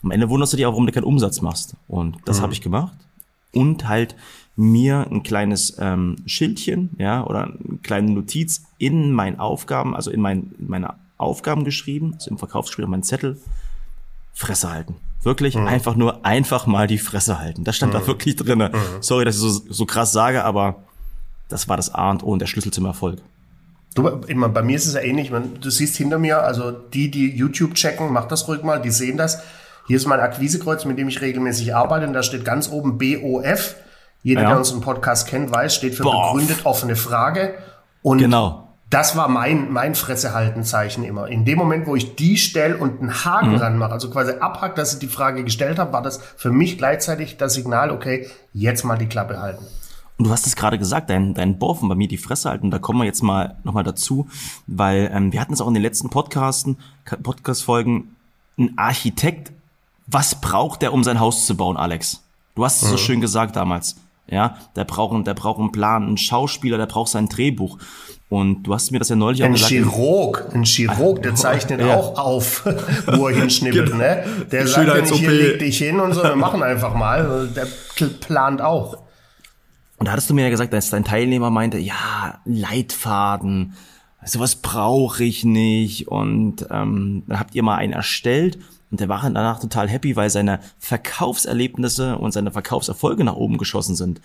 Am 0.02 0.10
Ende 0.10 0.28
wunderst 0.28 0.52
du 0.52 0.56
dich 0.56 0.66
auch, 0.66 0.72
warum 0.72 0.86
du 0.86 0.92
keinen 0.92 1.04
Umsatz 1.04 1.40
machst. 1.40 1.74
Und 1.88 2.16
das 2.26 2.38
mhm. 2.38 2.42
habe 2.42 2.52
ich 2.52 2.60
gemacht. 2.60 2.92
Und 3.52 3.88
halt 3.88 4.14
mir 4.58 5.06
ein 5.08 5.22
kleines 5.22 5.76
ähm, 5.78 6.16
Schildchen, 6.26 6.90
ja, 6.98 7.24
oder 7.24 7.44
eine 7.44 7.78
kleine 7.82 8.10
Notiz 8.10 8.64
in 8.76 9.12
meinen 9.12 9.38
Aufgaben, 9.38 9.94
also 9.94 10.10
in, 10.10 10.20
mein, 10.20 10.52
in 10.58 10.68
meine 10.68 10.94
Aufgaben 11.16 11.64
geschrieben, 11.64 12.14
also 12.14 12.30
im 12.30 12.38
Verkaufsgespräch 12.38 12.84
auf 12.84 12.90
meinen 12.90 13.04
Zettel, 13.04 13.38
Fresse 14.34 14.70
halten. 14.70 14.96
Wirklich 15.22 15.54
mhm. 15.54 15.68
einfach 15.68 15.94
nur 15.94 16.26
einfach 16.26 16.66
mal 16.66 16.88
die 16.88 16.98
Fresse 16.98 17.38
halten. 17.38 17.62
Das 17.62 17.76
stand 17.76 17.92
mhm. 17.94 17.98
da 17.98 18.06
wirklich 18.08 18.34
drinne. 18.34 18.70
Mhm. 18.70 19.00
Sorry, 19.00 19.24
dass 19.24 19.36
ich 19.36 19.42
so, 19.42 19.48
so 19.48 19.86
krass 19.86 20.10
sage, 20.10 20.44
aber 20.44 20.82
das 21.48 21.68
war 21.68 21.76
das 21.76 21.94
A 21.94 22.10
und 22.10 22.24
O 22.24 22.32
und 22.32 22.40
der 22.40 22.46
Schlüssel 22.46 22.72
zum 22.72 22.84
Erfolg. 22.84 23.20
Du, 23.94 24.08
immer, 24.26 24.48
bei 24.48 24.62
mir 24.62 24.76
ist 24.76 24.86
es 24.86 24.94
ja 24.94 25.00
ähnlich. 25.00 25.30
Man, 25.30 25.60
du 25.60 25.70
siehst 25.70 25.96
hinter 25.96 26.18
mir, 26.18 26.42
also 26.42 26.72
die, 26.72 27.12
die 27.12 27.30
YouTube 27.30 27.74
checken, 27.74 28.12
mach 28.12 28.26
das 28.26 28.48
ruhig 28.48 28.64
mal, 28.64 28.82
die 28.82 28.90
sehen 28.90 29.16
das. 29.16 29.40
Hier 29.86 29.96
ist 29.96 30.06
mein 30.06 30.18
Akquisekreuz, 30.18 30.84
mit 30.84 30.98
dem 30.98 31.08
ich 31.08 31.20
regelmäßig 31.20 31.76
arbeite 31.76 32.08
und 32.08 32.12
da 32.12 32.24
steht 32.24 32.44
ganz 32.44 32.68
oben 32.68 32.98
BOF. 32.98 33.76
Jeder, 34.22 34.42
ja. 34.42 34.48
der 34.48 34.58
unseren 34.58 34.80
Podcast 34.80 35.28
kennt, 35.28 35.52
weiß, 35.52 35.74
steht 35.74 35.94
für 35.94 36.02
Boah. 36.02 36.32
begründet 36.32 36.66
offene 36.66 36.96
Frage. 36.96 37.54
Und 38.02 38.18
genau. 38.18 38.68
das 38.90 39.16
war 39.16 39.28
mein, 39.28 39.72
mein 39.72 39.94
Fressehaltenzeichen 39.94 41.04
immer. 41.04 41.28
In 41.28 41.44
dem 41.44 41.58
Moment, 41.58 41.86
wo 41.86 41.94
ich 41.96 42.16
die 42.16 42.36
stelle 42.36 42.76
und 42.76 43.00
einen 43.00 43.24
Haken 43.24 43.52
mhm. 43.52 43.56
ranmache, 43.56 43.92
also 43.92 44.10
quasi 44.10 44.32
abhakt, 44.32 44.78
dass 44.78 44.94
ich 44.94 44.98
die 44.98 45.08
Frage 45.08 45.44
gestellt 45.44 45.78
habe, 45.78 45.92
war 45.92 46.02
das 46.02 46.20
für 46.36 46.50
mich 46.50 46.78
gleichzeitig 46.78 47.36
das 47.36 47.54
Signal, 47.54 47.90
okay, 47.90 48.28
jetzt 48.52 48.84
mal 48.84 48.98
die 48.98 49.06
Klappe 49.06 49.40
halten. 49.40 49.64
Und 50.18 50.26
du 50.26 50.30
hast 50.32 50.48
es 50.48 50.56
gerade 50.56 50.78
gesagt, 50.78 51.10
dein, 51.10 51.34
dein 51.34 51.60
Borfen 51.60 51.88
bei 51.88 51.94
mir 51.94 52.08
die 52.08 52.16
Fresse 52.16 52.50
halten, 52.50 52.72
da 52.72 52.80
kommen 52.80 52.98
wir 52.98 53.04
jetzt 53.04 53.22
mal 53.22 53.56
nochmal 53.62 53.84
dazu, 53.84 54.26
weil 54.66 55.10
ähm, 55.14 55.32
wir 55.32 55.40
hatten 55.40 55.52
es 55.52 55.60
auch 55.60 55.68
in 55.68 55.74
den 55.74 55.82
letzten 55.82 56.10
Podcasten, 56.10 56.76
Podcast-Folgen, 57.22 58.16
ein 58.58 58.76
Architekt, 58.76 59.52
was 60.08 60.40
braucht 60.40 60.82
der, 60.82 60.92
um 60.92 61.04
sein 61.04 61.20
Haus 61.20 61.46
zu 61.46 61.56
bauen, 61.56 61.76
Alex? 61.76 62.24
Du 62.56 62.64
hast 62.64 62.82
es 62.82 62.88
mhm. 62.88 62.92
so 62.92 62.96
schön 62.96 63.20
gesagt 63.20 63.54
damals. 63.54 63.94
Ja, 64.30 64.58
der 64.76 64.84
braucht, 64.84 65.26
der 65.26 65.34
braucht 65.34 65.58
einen 65.58 65.72
Plan, 65.72 66.04
einen 66.04 66.18
Schauspieler, 66.18 66.76
der 66.76 66.86
braucht 66.86 67.10
sein 67.10 67.28
Drehbuch. 67.28 67.78
Und 68.28 68.64
du 68.64 68.74
hast 68.74 68.90
mir 68.90 68.98
das 68.98 69.08
ja 69.08 69.16
neulich 69.16 69.42
ein 69.42 69.52
auch 69.52 69.54
gesagt. 69.54 69.72
Ein 69.72 69.84
Chirurg, 69.84 70.46
ein 70.52 70.64
Chirurg, 70.64 71.22
der 71.22 71.34
zeichnet 71.34 71.80
ja. 71.80 71.96
auch 71.96 72.18
auf, 72.18 72.66
wo 73.06 73.28
er 73.28 73.36
hinschnippelt, 73.36 73.86
genau. 73.86 73.98
ne? 73.98 74.24
Der 74.50 74.66
sagt 74.66 74.86
ja 74.86 75.00
nicht, 75.00 75.14
hier 75.14 75.30
leg 75.30 75.58
dich 75.58 75.78
hin 75.78 75.98
und 75.98 76.12
so, 76.12 76.22
wir 76.22 76.36
machen 76.36 76.62
einfach 76.62 76.94
mal. 76.94 77.48
Der 77.56 77.66
plant 78.20 78.60
auch. 78.60 78.98
Und 79.96 80.06
da 80.06 80.12
hattest 80.12 80.28
du 80.28 80.34
mir 80.34 80.44
ja 80.44 80.50
gesagt, 80.50 80.72
dass 80.74 80.90
dein 80.90 81.04
Teilnehmer 81.04 81.50
meinte, 81.50 81.78
ja, 81.78 82.38
Leitfaden, 82.44 83.74
sowas 84.24 84.56
brauche 84.56 85.24
ich 85.24 85.44
nicht. 85.44 86.08
Und 86.08 86.66
ähm, 86.70 87.24
dann 87.26 87.40
habt 87.40 87.54
ihr 87.54 87.62
mal 87.62 87.76
einen 87.76 87.94
erstellt 87.94 88.58
und 88.90 89.00
der 89.00 89.08
war 89.08 89.22
danach 89.22 89.60
total 89.60 89.88
happy, 89.88 90.16
weil 90.16 90.30
seine 90.30 90.60
Verkaufserlebnisse 90.78 92.16
und 92.16 92.32
seine 92.32 92.50
Verkaufserfolge 92.50 93.24
nach 93.24 93.36
oben 93.36 93.58
geschossen 93.58 93.96
sind. 93.96 94.20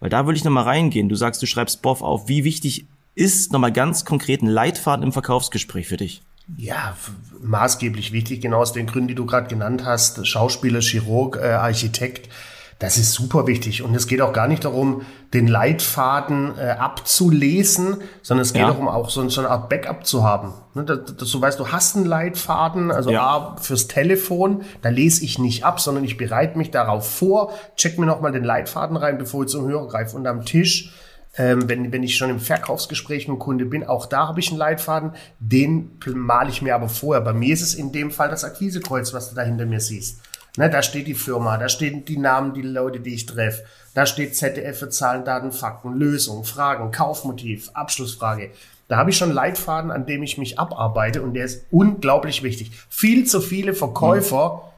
Weil 0.00 0.10
da 0.10 0.26
würde 0.26 0.36
ich 0.36 0.44
nochmal 0.44 0.64
reingehen. 0.64 1.08
Du 1.08 1.14
sagst, 1.14 1.40
du 1.42 1.46
schreibst 1.46 1.80
Boff 1.80 2.02
auf. 2.02 2.28
Wie 2.28 2.44
wichtig 2.44 2.86
ist 3.14 3.52
nochmal 3.52 3.72
ganz 3.72 4.04
konkret 4.04 4.42
ein 4.42 4.48
Leitfaden 4.48 5.04
im 5.04 5.12
Verkaufsgespräch 5.12 5.86
für 5.86 5.96
dich? 5.96 6.22
Ja, 6.56 6.96
maßgeblich 7.40 8.12
wichtig, 8.12 8.40
genau 8.40 8.58
aus 8.58 8.72
den 8.72 8.86
Gründen, 8.86 9.08
die 9.08 9.14
du 9.14 9.26
gerade 9.26 9.48
genannt 9.48 9.84
hast. 9.84 10.26
Schauspieler, 10.26 10.80
Chirurg, 10.80 11.36
äh, 11.36 11.52
Architekt. 11.52 12.28
Das 12.78 12.96
ist 12.96 13.12
super 13.12 13.46
wichtig. 13.46 13.82
Und 13.82 13.94
es 13.94 14.06
geht 14.06 14.20
auch 14.20 14.32
gar 14.32 14.48
nicht 14.48 14.64
darum, 14.64 15.02
den 15.32 15.46
Leitfaden 15.46 16.58
äh, 16.58 16.70
abzulesen, 16.70 17.98
sondern 18.22 18.42
es 18.42 18.52
geht 18.52 18.62
ja. 18.62 18.68
darum, 18.68 18.88
auch 18.88 19.08
so, 19.08 19.26
so, 19.28 19.40
eine 19.40 19.50
Art 19.50 19.68
Backup 19.68 20.04
zu 20.04 20.24
haben. 20.24 20.52
Ne, 20.74 20.84
dass, 20.84 21.16
dass 21.16 21.30
du 21.30 21.40
weißt, 21.40 21.58
du 21.58 21.68
hast 21.68 21.96
einen 21.96 22.06
Leitfaden, 22.06 22.90
also 22.90 23.10
ja. 23.10 23.22
A, 23.22 23.56
fürs 23.60 23.88
Telefon, 23.88 24.62
da 24.82 24.88
lese 24.88 25.24
ich 25.24 25.38
nicht 25.38 25.64
ab, 25.64 25.80
sondern 25.80 26.04
ich 26.04 26.16
bereite 26.16 26.58
mich 26.58 26.70
darauf 26.70 27.08
vor, 27.08 27.52
check 27.76 27.98
mir 27.98 28.06
nochmal 28.06 28.32
den 28.32 28.44
Leitfaden 28.44 28.96
rein, 28.96 29.16
bevor 29.16 29.44
ich 29.44 29.50
zum 29.50 29.66
Hörer 29.66 29.88
greife. 29.88 30.16
Und 30.16 30.26
am 30.26 30.44
Tisch, 30.44 30.92
ähm, 31.36 31.68
wenn, 31.68 31.92
wenn 31.92 32.02
ich 32.02 32.16
schon 32.16 32.30
im 32.30 32.40
Verkaufsgespräch 32.40 33.28
mit 33.28 33.36
dem 33.36 33.38
Kunde 33.38 33.64
bin, 33.64 33.86
auch 33.86 34.06
da 34.06 34.28
habe 34.28 34.40
ich 34.40 34.50
einen 34.50 34.58
Leitfaden, 34.58 35.12
den 35.38 35.98
male 36.06 36.50
ich 36.50 36.60
mir 36.62 36.74
aber 36.74 36.88
vorher. 36.88 37.22
Bei 37.22 37.32
mir 37.32 37.54
ist 37.54 37.62
es 37.62 37.74
in 37.74 37.92
dem 37.92 38.10
Fall 38.10 38.28
das 38.28 38.44
Akquisekreuz, 38.44 39.14
was 39.14 39.30
du 39.30 39.34
da 39.34 39.42
hinter 39.42 39.66
mir 39.66 39.80
siehst. 39.80 40.20
Ne, 40.58 40.68
da 40.68 40.82
steht 40.82 41.06
die 41.06 41.14
Firma, 41.14 41.56
da 41.56 41.68
stehen 41.68 42.04
die 42.04 42.18
Namen, 42.18 42.52
die 42.52 42.62
Leute, 42.62 43.00
die 43.00 43.14
ich 43.14 43.24
treffe. 43.24 43.64
Da 43.94 44.04
steht 44.04 44.36
ZDF 44.36 44.78
für 44.78 44.90
Zahlen, 44.90 45.24
Daten, 45.24 45.52
Fakten, 45.52 45.94
Lösung, 45.94 46.44
Fragen, 46.44 46.90
Kaufmotiv, 46.90 47.70
Abschlussfrage. 47.72 48.50
Da 48.88 48.98
habe 48.98 49.10
ich 49.10 49.16
schon 49.16 49.32
Leitfaden, 49.32 49.90
an 49.90 50.04
dem 50.04 50.22
ich 50.22 50.36
mich 50.36 50.58
abarbeite 50.58 51.22
und 51.22 51.32
der 51.32 51.46
ist 51.46 51.64
unglaublich 51.70 52.42
wichtig. 52.42 52.72
Viel 52.90 53.24
zu 53.26 53.40
viele 53.40 53.72
Verkäufer, 53.72 54.70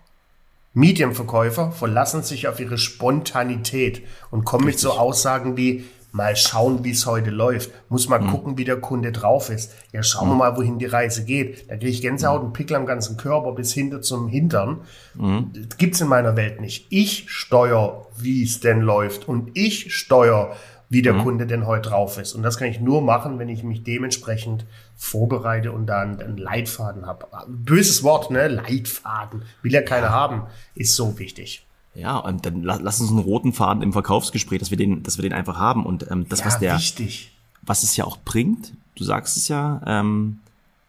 mhm. 0.75 0.81
Medienverkäufer, 0.81 1.73
verlassen 1.73 2.23
sich 2.23 2.47
auf 2.47 2.61
ihre 2.61 2.79
Spontanität 2.79 4.03
und 4.31 4.45
kommen 4.45 4.67
Richtig. 4.67 4.85
mit 4.85 4.93
so 4.93 4.99
Aussagen 4.99 5.57
wie, 5.57 5.85
mal 6.15 6.37
schauen, 6.37 6.85
wie 6.85 6.93
es 6.93 7.07
heute 7.07 7.31
läuft. 7.31 7.73
Muss 7.89 8.09
mal 8.09 8.21
mhm. 8.21 8.29
gucken, 8.29 8.57
wie 8.57 8.65
der 8.65 8.77
Kunde 8.77 9.11
drauf 9.11 9.51
ist. 9.51 9.75
Ja, 9.93 10.05
schauen 10.05 10.29
wir 10.29 10.35
mhm. 10.35 10.39
mal, 10.39 10.57
wohin 10.57 10.79
die 10.79 10.87
Reise 10.87 11.25
geht. 11.25 11.69
Da 11.69 11.77
kriege 11.77 11.91
ich 11.91 12.03
Gänsehaut 12.03 12.43
und 12.43 12.53
Pickel 12.53 12.77
am 12.77 12.87
ganzen 12.87 13.17
Körper 13.17 13.51
bis 13.51 13.75
hinter 13.75 14.01
zum 14.01 14.29
Hintern. 14.29 14.83
Mhm. 15.15 15.51
Das 15.69 15.77
gibt's 15.77 16.01
in 16.01 16.07
meiner 16.07 16.37
Welt 16.37 16.61
nicht. 16.61 16.87
Ich 16.91 17.29
steuere, 17.31 18.07
wie 18.17 18.45
es 18.45 18.61
denn 18.61 18.81
läuft. 18.81 19.27
Und 19.29 19.51
ich 19.55 19.93
steuere, 19.93 20.55
wie 20.89 21.03
der 21.03 21.15
mhm. 21.15 21.23
Kunde 21.25 21.47
denn 21.49 21.67
heute 21.67 21.89
drauf 21.89 22.17
ist. 22.17 22.35
Und 22.35 22.45
das 22.45 22.59
kann 22.59 22.69
ich 22.69 22.79
nur 22.79 23.03
machen, 23.03 23.41
wenn 23.41 23.49
ich 23.49 23.65
mich 23.65 23.83
dementsprechend 23.83 24.67
vorbereite 24.95 25.73
und 25.73 25.87
dann 25.87 26.21
einen 26.21 26.37
Leitfaden 26.37 27.07
habe. 27.07 27.27
Böses 27.49 28.05
Wort, 28.05 28.31
ne? 28.31 28.47
Leitfaden. 28.47 29.43
Will 29.63 29.73
ja 29.73 29.83
keiner 29.83 30.11
haben. 30.11 30.45
Ist 30.77 30.95
so 30.95 31.19
wichtig. 31.19 31.67
Ja, 31.95 32.19
und 32.19 32.45
dann 32.45 32.63
lass 32.63 33.01
uns 33.01 33.11
einen 33.11 33.21
roten 33.21 33.53
Faden 33.53 33.83
im 33.83 33.93
Verkaufsgespräch, 33.93 34.59
dass 34.59 34.71
wir 34.71 34.77
den, 34.77 35.03
dass 35.03 35.17
wir 35.17 35.23
den 35.23 35.33
einfach 35.33 35.59
haben. 35.59 35.87
Und 35.87 36.11
ähm, 36.11 36.27
das, 36.29 36.41
ja, 36.41 36.47
was 36.47 36.59
der, 36.59 36.77
wichtig. 36.77 37.33
was 37.63 37.83
es 37.85 37.97
ja 37.97 38.05
auch 38.05 38.19
bringt, 38.19 38.73
du 38.97 39.05
sagst 39.05 39.37
es 39.37 39.49
ja, 39.49 39.81
ähm, 39.87 40.41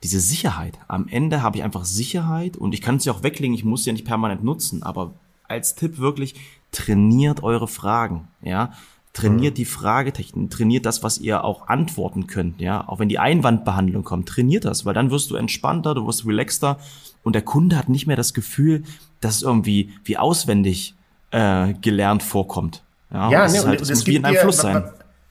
diese 0.04 0.20
Sicherheit. 0.20 0.80
Am 0.88 1.08
Ende 1.08 1.42
habe 1.42 1.58
ich 1.58 1.64
einfach 1.64 1.86
Sicherheit 1.86 2.58
und 2.58 2.74
ich 2.74 2.82
kann 2.82 2.98
es 2.98 3.06
ja 3.06 3.14
auch 3.14 3.24
weglegen, 3.24 3.56
ich 3.56 3.64
muss 3.64 3.84
sie 3.84 3.90
ja 3.90 3.94
nicht 3.94 4.06
permanent 4.06 4.44
nutzen, 4.44 4.84
aber 4.84 5.14
als 5.48 5.76
Tipp 5.76 6.00
wirklich, 6.00 6.36
trainiert 6.72 7.44
eure 7.44 7.68
Fragen, 7.68 8.28
ja. 8.42 8.74
Trainiert 9.14 9.54
mhm. 9.54 9.56
die 9.56 9.66
Fragetechnik, 9.66 10.52
trainiert 10.52 10.86
das, 10.86 11.02
was 11.02 11.20
ihr 11.20 11.46
auch 11.46 11.70
antworten 11.70 12.28
könnt, 12.28 12.60
ja. 12.60 12.86
Auch 12.88 13.00
wenn 13.00 13.10
die 13.10 13.20
Einwandbehandlung 13.20 14.04
kommt, 14.04 14.28
trainiert 14.28 14.66
das, 14.66 14.86
weil 14.86 14.94
dann 14.94 15.12
wirst 15.12 15.32
du 15.32 15.36
entspannter, 15.36 15.96
du 15.96 16.06
wirst 16.06 16.26
relaxter 16.26 16.80
und 17.24 17.34
der 17.34 17.42
Kunde 17.42 17.78
hat 17.78 17.88
nicht 17.88 18.08
mehr 18.08 18.18
das 18.18 18.34
Gefühl, 18.34 18.84
dass 19.22 19.38
es 19.38 19.42
irgendwie 19.44 19.94
wie 20.04 20.18
auswendig 20.18 20.95
äh, 21.32 21.74
gelernt 21.74 22.24
vorkommt. 22.24 22.84
Ja, 23.12 23.30
ja 23.30 23.48
nee, 23.48 23.58
halt, 23.60 23.68
und 23.68 23.82
es 23.82 23.90
muss 23.90 24.08
wie 24.08 24.16
in 24.16 24.26
einem 24.26 24.38
Fluss 24.38 24.58
sein. 24.58 24.84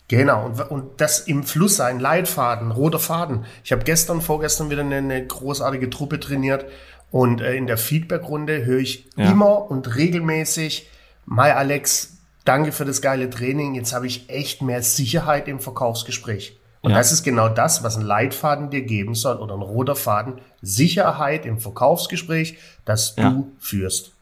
Genau, 0.09 0.47
und, 0.47 0.71
und 0.71 1.01
das 1.01 1.21
im 1.21 1.45
Fluss 1.45 1.77
sein, 1.77 1.99
Leitfaden, 1.99 2.71
roter 2.73 2.99
Faden. 2.99 3.47
Ich 3.65 3.73
habe 3.73 3.85
gestern, 3.85 4.21
vorgestern 4.21 4.71
wieder 4.71 4.83
eine, 4.83 4.97
eine 4.97 5.27
großartige 5.27 5.89
Truppe 5.89 6.21
trainiert 6.21 6.67
und 7.11 7.41
äh, 7.41 7.55
in 7.55 7.67
der 7.67 7.79
Feedback-Runde 7.79 8.65
höre 8.65 8.81
ich 8.81 9.07
ja. 9.17 9.31
immer 9.31 9.71
und 9.71 9.97
regelmäßig, 9.97 10.91
Mai 11.27 11.55
Alex, 11.55 12.19
danke 12.45 12.73
für 12.73 12.85
das 12.85 13.01
geile 13.01 13.31
Training, 13.31 13.75
jetzt 13.75 13.95
habe 13.95 14.07
ich 14.07 14.29
echt 14.29 14.61
mehr 14.61 14.83
Sicherheit 14.83 15.49
im 15.49 15.59
Verkaufsgespräch. 15.59 16.59
Und 16.83 16.91
ja. 16.91 16.99
das 16.99 17.13
ist 17.13 17.23
genau 17.23 17.49
das, 17.49 17.83
was 17.83 17.97
ein 17.97 18.03
Leitfaden 18.03 18.69
dir 18.69 18.83
geben 18.83 19.15
soll 19.15 19.37
oder 19.37 19.55
ein 19.55 19.63
roter 19.63 19.97
Faden. 19.97 20.35
Sicherheit 20.61 21.47
im 21.47 21.59
Verkaufsgespräch, 21.59 22.59
das 22.85 23.15
ja. 23.17 23.31
du 23.31 23.51
führst. 23.59 24.13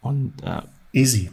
Und 0.00 0.34
äh, 0.42 0.62
easy. 0.94 1.30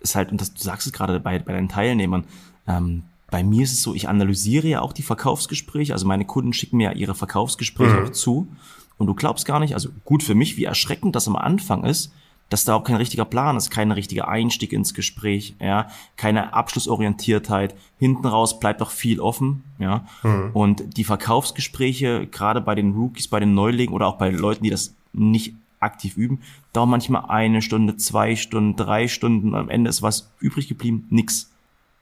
Ist 0.00 0.14
halt, 0.14 0.30
und 0.30 0.40
das, 0.40 0.54
du 0.54 0.62
sagst 0.62 0.86
es 0.86 0.92
gerade 0.92 1.20
bei, 1.20 1.38
bei 1.38 1.52
deinen 1.52 1.68
Teilnehmern, 1.68 2.24
ähm, 2.66 3.02
bei 3.30 3.42
mir 3.42 3.64
ist 3.64 3.72
es 3.72 3.82
so, 3.82 3.94
ich 3.94 4.08
analysiere 4.08 4.68
ja 4.68 4.80
auch 4.80 4.92
die 4.92 5.02
Verkaufsgespräche. 5.02 5.92
Also 5.92 6.06
meine 6.06 6.24
Kunden 6.24 6.52
schicken 6.52 6.78
mir 6.78 6.92
ja 6.92 6.96
ihre 6.96 7.14
Verkaufsgespräche 7.14 8.00
mhm. 8.00 8.14
zu. 8.14 8.48
Und 8.96 9.06
du 9.06 9.14
glaubst 9.14 9.44
gar 9.44 9.60
nicht, 9.60 9.74
also 9.74 9.90
gut 10.04 10.22
für 10.22 10.34
mich, 10.34 10.56
wie 10.56 10.64
erschreckend 10.64 11.14
das 11.14 11.28
am 11.28 11.36
Anfang 11.36 11.84
ist, 11.84 12.12
dass 12.48 12.64
da 12.64 12.74
auch 12.74 12.84
kein 12.84 12.96
richtiger 12.96 13.26
Plan 13.26 13.56
ist, 13.56 13.70
kein 13.70 13.92
richtiger 13.92 14.28
Einstieg 14.28 14.72
ins 14.72 14.94
Gespräch, 14.94 15.54
ja, 15.60 15.88
keine 16.16 16.54
Abschlussorientiertheit. 16.54 17.74
Hinten 17.98 18.26
raus 18.26 18.58
bleibt 18.58 18.80
doch 18.80 18.90
viel 18.90 19.20
offen, 19.20 19.64
ja. 19.78 20.06
Mhm. 20.22 20.50
Und 20.54 20.96
die 20.96 21.04
Verkaufsgespräche, 21.04 22.26
gerade 22.26 22.62
bei 22.62 22.74
den 22.74 22.94
Rookies, 22.94 23.28
bei 23.28 23.40
den 23.40 23.54
Neulingen 23.54 23.94
oder 23.94 24.06
auch 24.06 24.16
bei 24.16 24.30
Leuten, 24.30 24.64
die 24.64 24.70
das 24.70 24.94
nicht 25.12 25.54
aktiv 25.80 26.16
üben, 26.16 26.40
dauern 26.72 26.90
manchmal 26.90 27.26
eine 27.28 27.62
Stunde, 27.62 27.96
zwei 27.96 28.36
Stunden, 28.36 28.76
drei 28.76 29.08
Stunden. 29.08 29.54
Am 29.54 29.68
Ende 29.68 29.90
ist 29.90 30.02
was 30.02 30.30
übrig 30.40 30.68
geblieben, 30.68 31.06
nix. 31.10 31.50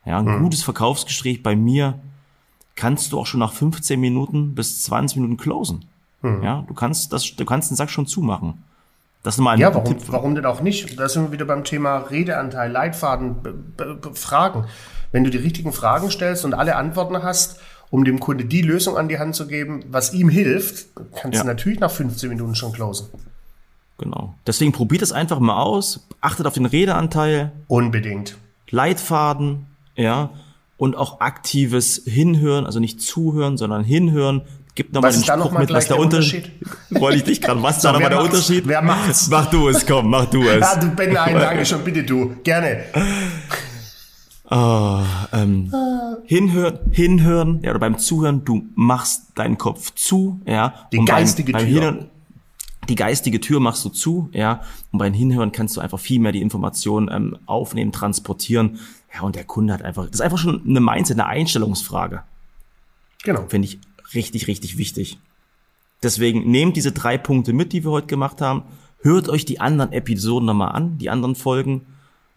Ja, 0.04 0.18
ein 0.18 0.24
mhm. 0.24 0.42
gutes 0.42 0.62
Verkaufsgespräch 0.62 1.42
bei 1.42 1.56
mir 1.56 1.98
kannst 2.76 3.12
du 3.12 3.18
auch 3.18 3.26
schon 3.26 3.40
nach 3.40 3.52
15 3.52 3.98
Minuten 3.98 4.54
bis 4.54 4.82
20 4.84 5.16
Minuten 5.16 5.36
closen. 5.36 5.84
Mhm. 6.22 6.42
Ja, 6.42 6.64
du 6.66 6.74
kannst 6.74 7.12
das, 7.12 7.34
du 7.34 7.44
kannst 7.44 7.70
den 7.70 7.76
Sack 7.76 7.90
schon 7.90 8.06
zumachen. 8.06 8.62
Das 9.22 9.34
ist 9.34 9.40
mal 9.40 9.52
ein 9.52 9.58
ja, 9.58 9.74
warum, 9.74 9.98
Tipp. 9.98 10.06
warum 10.06 10.34
denn 10.36 10.46
auch 10.46 10.60
nicht? 10.60 11.00
Da 11.00 11.08
sind 11.08 11.24
wir 11.24 11.32
wieder 11.32 11.46
beim 11.46 11.64
Thema 11.64 11.98
Redeanteil, 11.98 12.70
Leitfaden, 12.70 13.36
Fragen. 14.12 14.66
Wenn 15.10 15.24
du 15.24 15.30
die 15.30 15.38
richtigen 15.38 15.72
Fragen 15.72 16.10
stellst 16.12 16.44
und 16.44 16.54
alle 16.54 16.76
Antworten 16.76 17.22
hast, 17.24 17.58
um 17.90 18.04
dem 18.04 18.20
Kunde 18.20 18.44
die 18.44 18.62
Lösung 18.62 18.96
an 18.96 19.08
die 19.08 19.18
Hand 19.18 19.34
zu 19.34 19.48
geben, 19.48 19.84
was 19.88 20.12
ihm 20.12 20.28
hilft, 20.28 20.86
kannst 21.16 21.36
ja. 21.36 21.42
du 21.42 21.48
natürlich 21.48 21.80
nach 21.80 21.90
15 21.90 22.28
Minuten 22.28 22.54
schon 22.54 22.72
closen. 22.72 23.08
Genau. 23.98 24.34
Deswegen 24.46 24.72
probiert 24.72 25.02
es 25.02 25.12
einfach 25.12 25.38
mal 25.38 25.62
aus, 25.62 26.06
achtet 26.20 26.46
auf 26.46 26.54
den 26.54 26.66
Redeanteil. 26.66 27.52
Unbedingt. 27.66 28.36
Leitfaden, 28.70 29.66
ja, 29.94 30.30
und 30.76 30.96
auch 30.96 31.20
aktives 31.20 32.02
Hinhören, 32.04 32.66
also 32.66 32.80
nicht 32.80 33.00
zuhören, 33.00 33.56
sondern 33.56 33.84
hinhören, 33.84 34.42
Gib 34.76 34.92
nochmal 34.92 35.10
den 35.10 35.22
Spruch 35.22 35.36
noch 35.36 35.58
mit, 35.58 35.72
was 35.72 35.88
der, 35.88 35.98
Unterschied. 35.98 36.50
Wollte 36.90 37.16
ich 37.16 37.24
dich 37.24 37.40
gerade, 37.40 37.62
was 37.62 37.80
so, 37.80 37.88
da 37.88 37.92
nochmal 37.94 38.10
der 38.10 38.20
Unterschied? 38.20 38.68
Wer 38.68 38.82
macht's? 38.82 39.28
Mach 39.30 39.46
du 39.46 39.70
es, 39.70 39.86
komm, 39.86 40.10
mach 40.10 40.26
du 40.26 40.42
es. 40.42 40.60
Ja, 40.60 40.76
du 40.76 40.90
Ben, 40.90 41.14
nein, 41.14 41.34
danke 41.34 41.64
schon, 41.64 41.82
bitte 41.82 42.04
du. 42.04 42.36
Gerne. 42.44 42.84
Oh, 44.50 45.00
ähm, 45.32 45.72
hinhören, 46.26 46.78
hinhören, 46.90 47.60
ja, 47.62 47.70
oder 47.70 47.80
beim 47.80 47.98
Zuhören, 47.98 48.44
du 48.44 48.66
machst 48.74 49.30
deinen 49.34 49.56
Kopf 49.56 49.94
zu, 49.94 50.42
ja. 50.44 50.74
Die 50.92 51.02
geistige 51.04 51.52
beim, 51.52 51.62
beim 51.62 51.72
Tür. 51.72 51.82
Hinhören, 51.82 52.10
die 52.88 52.94
geistige 52.94 53.40
Tür 53.40 53.60
machst 53.60 53.84
du 53.84 53.88
zu, 53.88 54.28
ja. 54.32 54.62
Und 54.92 54.98
beim 54.98 55.12
Hinhören 55.12 55.52
kannst 55.52 55.76
du 55.76 55.80
einfach 55.80 55.98
viel 55.98 56.20
mehr 56.20 56.32
die 56.32 56.42
Informationen 56.42 57.08
ähm, 57.10 57.38
aufnehmen, 57.46 57.92
transportieren. 57.92 58.78
Ja, 59.12 59.22
und 59.22 59.34
der 59.34 59.44
Kunde 59.44 59.72
hat 59.72 59.82
einfach, 59.82 60.04
das 60.04 60.16
ist 60.16 60.20
einfach 60.20 60.38
schon 60.38 60.62
eine 60.66 60.80
Mindset, 60.80 61.18
eine 61.18 61.26
Einstellungsfrage. 61.26 62.22
Genau. 63.24 63.46
Finde 63.48 63.68
ich 63.68 63.78
richtig, 64.14 64.46
richtig 64.46 64.78
wichtig. 64.78 65.18
Deswegen 66.02 66.50
nehmt 66.50 66.76
diese 66.76 66.92
drei 66.92 67.18
Punkte 67.18 67.52
mit, 67.52 67.72
die 67.72 67.84
wir 67.84 67.90
heute 67.90 68.06
gemacht 68.06 68.40
haben. 68.40 68.62
Hört 69.00 69.28
euch 69.28 69.44
die 69.44 69.60
anderen 69.60 69.92
Episoden 69.92 70.46
nochmal 70.46 70.72
an, 70.72 70.98
die 70.98 71.10
anderen 71.10 71.34
Folgen. 71.34 71.86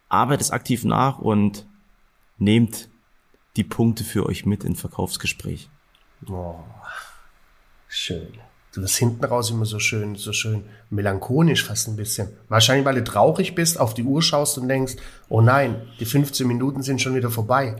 Arbeitet 0.08 0.42
es 0.42 0.52
aktiv 0.52 0.84
nach 0.86 1.20
und 1.20 1.68
nehmt 2.38 2.90
die 3.56 3.64
Punkte 3.64 4.04
für 4.04 4.26
euch 4.26 4.46
mit 4.46 4.64
ins 4.64 4.80
Verkaufsgespräch. 4.80 5.70
Oh, 6.28 6.56
schön. 7.88 8.32
Du 8.74 8.82
bist 8.82 8.98
hinten 8.98 9.26
raus 9.26 9.50
immer 9.50 9.66
so 9.66 9.80
schön, 9.80 10.16
so 10.16 10.32
schön 10.32 10.64
melancholisch 10.92 11.66
fast 11.66 11.88
ein 11.88 11.96
bisschen. 11.96 12.30
Wahrscheinlich, 12.50 12.86
weil 12.86 12.96
du 12.96 13.04
traurig 13.04 13.56
bist, 13.56 13.80
auf 13.80 13.96
die 13.96 14.04
Uhr 14.04 14.22
schaust 14.22 14.58
und 14.60 14.68
denkst, 14.68 14.94
oh 15.28 15.42
nein, 15.42 15.82
die 16.00 16.06
15 16.06 16.48
Minuten 16.48 16.84
sind 16.84 17.02
schon 17.02 17.16
wieder 17.16 17.32
vorbei. 17.32 17.76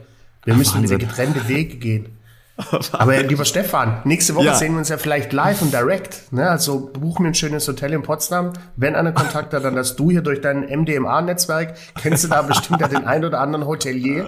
Wir 0.46 0.56
müssen 0.56 0.82
wieder 0.82 0.98
getrennte 0.98 1.48
Wege 1.48 1.78
gehen. 1.78 2.18
Aber 2.92 3.22
lieber 3.24 3.46
Stefan, 3.46 4.02
nächste 4.04 4.36
Woche 4.36 4.48
ja. 4.48 4.56
sehen 4.56 4.74
wir 4.74 4.80
uns 4.80 4.90
ja 4.90 4.98
vielleicht 4.98 5.32
live 5.32 5.62
und 5.62 5.72
direct. 5.72 6.34
Ne? 6.34 6.50
Also 6.50 6.90
buch 6.92 7.20
mir 7.20 7.30
ein 7.30 7.36
schönes 7.36 7.68
Hotel 7.68 7.94
in 7.94 8.02
Potsdam. 8.02 8.54
Wenn 8.76 8.96
einer 8.96 9.12
Kontakt 9.12 9.54
hat, 9.54 9.64
dann 9.64 9.76
dass 9.76 9.96
du 9.96 10.12
hier 10.12 10.22
durch 10.22 10.42
dein 10.42 10.62
MDMA-Netzwerk, 10.62 11.76
kennst 12.02 12.26
du 12.26 12.28
da 12.28 12.42
bestimmt 12.42 12.82
ja 12.82 12.88
den 12.88 13.06
ein 13.06 13.24
oder 13.24 13.40
anderen 13.40 13.66
Hotelier. 13.66 14.26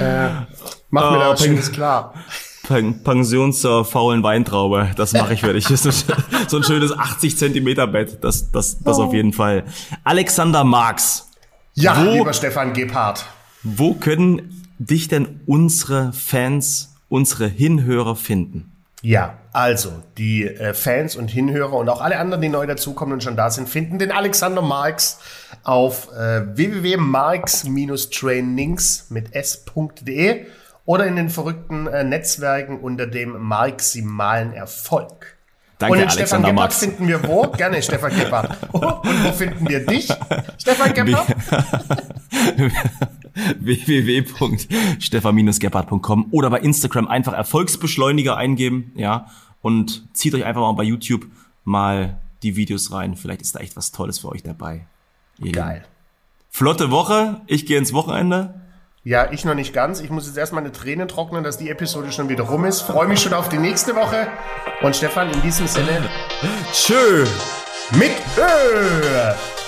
Äh, 0.00 0.28
mach 0.90 1.10
mir 1.12 1.16
oh, 1.16 1.20
da 1.20 1.30
was 1.30 1.44
Schönes 1.44 1.72
klar. 1.72 2.14
Pension 3.04 3.52
zur 3.52 3.84
faulen 3.84 4.22
Weintraube, 4.22 4.90
das 4.96 5.12
mache 5.12 5.34
ich 5.34 5.40
für 5.40 5.52
dich. 5.52 5.66
so, 5.66 5.90
so 6.48 6.56
ein 6.56 6.64
schönes 6.64 6.96
80 6.96 7.36
Zentimeter 7.36 7.86
Bett, 7.86 8.18
das, 8.22 8.50
das, 8.50 8.82
das 8.82 8.98
oh. 8.98 9.04
auf 9.04 9.14
jeden 9.14 9.32
Fall. 9.32 9.64
Alexander 10.04 10.64
Marx. 10.64 11.28
Ja, 11.74 12.04
wo, 12.04 12.10
lieber 12.10 12.32
Stefan 12.32 12.72
Gebhardt. 12.72 13.26
Wo 13.62 13.94
können 13.94 14.64
dich 14.78 15.08
denn 15.08 15.40
unsere 15.46 16.12
Fans 16.12 16.92
unsere 17.12 17.46
Hinhörer 17.46 18.16
finden? 18.16 18.72
Ja, 19.02 19.36
also 19.52 19.92
die 20.16 20.46
äh, 20.46 20.72
Fans 20.72 21.14
und 21.16 21.28
Hinhörer 21.28 21.74
und 21.74 21.90
auch 21.90 22.00
alle 22.00 22.18
anderen, 22.18 22.40
die 22.40 22.48
neu 22.48 22.66
dazukommen 22.66 23.12
und 23.14 23.22
schon 23.22 23.36
da 23.36 23.50
sind, 23.50 23.68
finden 23.68 23.98
den 23.98 24.12
Alexander 24.12 24.62
Marx 24.62 25.18
auf 25.62 26.08
äh, 26.12 26.56
www.marx-trainings 26.56 29.10
mit 29.10 29.34
s.de 29.34 30.46
oder 30.84 31.06
in 31.06 31.16
den 31.16 31.30
verrückten 31.30 31.86
äh, 31.86 32.04
Netzwerken 32.04 32.80
unter 32.80 33.06
dem 33.06 33.42
maximalen 33.42 34.52
Erfolg. 34.52 35.38
Danke, 35.78 35.92
und 35.92 36.00
den 36.00 36.08
Alexander 36.08 36.26
Stefan 36.26 36.44
Gebhardt 36.44 36.72
finden 36.72 37.06
wir 37.08 37.26
wo? 37.26 37.48
Gerne, 37.48 37.82
Stefan 37.82 38.16
Gebhardt. 38.16 38.56
und 38.72 38.82
wo 38.82 39.32
finden 39.32 39.68
wir 39.68 39.84
dich, 39.84 40.08
Stefan 40.58 40.94
Gebhardt? 40.94 41.28
www.stefan-gebhardt.com 43.60 46.28
oder 46.30 46.50
bei 46.50 46.60
Instagram 46.60 47.08
einfach 47.08 47.32
Erfolgsbeschleuniger 47.32 48.36
eingeben, 48.36 48.92
ja, 48.94 49.26
und 49.60 50.06
zieht 50.12 50.34
euch 50.34 50.44
einfach 50.44 50.60
mal 50.60 50.72
bei 50.72 50.84
YouTube 50.84 51.26
mal 51.64 52.20
die 52.42 52.56
Videos 52.56 52.92
rein. 52.92 53.16
Vielleicht 53.16 53.42
ist 53.42 53.54
da 53.54 53.60
echt 53.60 53.76
was 53.76 53.92
Tolles 53.92 54.18
für 54.18 54.28
euch 54.28 54.42
dabei. 54.42 54.86
Geil. 55.52 55.84
Flotte 56.50 56.90
Woche. 56.90 57.40
Ich 57.46 57.66
gehe 57.66 57.78
ins 57.78 57.92
Wochenende. 57.92 58.60
Ja, 59.04 59.32
ich 59.32 59.44
noch 59.44 59.54
nicht 59.54 59.74
ganz. 59.74 60.00
Ich 60.00 60.10
muss 60.10 60.26
jetzt 60.26 60.36
erstmal 60.36 60.62
eine 60.62 60.70
Träne 60.70 61.08
trocknen, 61.08 61.42
dass 61.42 61.58
die 61.58 61.70
Episode 61.70 62.12
schon 62.12 62.28
wieder 62.28 62.44
rum 62.44 62.64
ist. 62.64 62.82
Freue 62.82 63.08
mich 63.08 63.20
schon 63.20 63.34
auf 63.34 63.48
die 63.48 63.58
nächste 63.58 63.96
Woche. 63.96 64.28
Und 64.80 64.94
Stefan, 64.94 65.28
in 65.28 65.42
diesem 65.42 65.66
Sinne. 65.66 66.08
Tschö. 66.72 67.26
Mit 67.98 68.12
Ö. 68.38 69.61